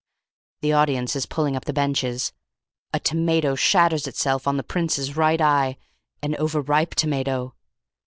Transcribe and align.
"The 0.61 0.73
audience 0.73 1.15
is 1.15 1.27
pulling 1.27 1.55
up 1.55 1.65
the 1.65 1.73
benches. 1.73 2.33
A 2.91 2.99
tomato 2.99 3.53
shatters 3.53 4.07
itself 4.07 4.47
on 4.47 4.57
the 4.57 4.63
Prince's 4.63 5.15
right 5.15 5.39
eye. 5.39 5.77
An 6.23 6.35
over 6.37 6.59
ripe 6.59 6.95
tomato. 6.95 7.53